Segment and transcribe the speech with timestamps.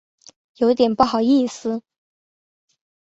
[0.55, 1.83] 有点不好意思